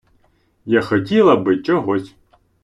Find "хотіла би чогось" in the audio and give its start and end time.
0.81-2.15